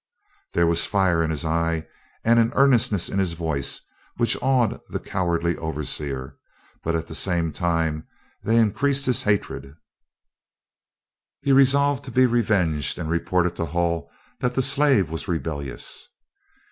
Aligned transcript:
There 0.53 0.65
was 0.65 0.87
fire 0.87 1.21
in 1.21 1.29
his 1.29 1.45
eye 1.45 1.87
and 2.23 2.39
an 2.39 2.51
earnestness 2.55 3.07
in 3.07 3.19
his 3.19 3.33
voice, 3.33 3.81
which 4.17 4.35
awed 4.41 4.81
the 4.89 4.99
cowardly 4.99 5.55
overseer; 5.57 6.39
but 6.81 6.95
at 6.95 7.05
the 7.05 7.13
same 7.13 7.51
time 7.51 8.07
they 8.41 8.57
increased 8.57 9.05
his 9.05 9.21
hatred. 9.21 9.75
He 11.41 11.51
resolved 11.51 12.03
to 12.05 12.11
be 12.11 12.25
revenged, 12.25 12.97
and 12.97 13.11
reported 13.11 13.55
to 13.57 13.65
Hull 13.67 14.09
that 14.39 14.55
the 14.55 14.63
slave 14.63 15.11
was 15.11 15.27
rebellious. 15.27 16.07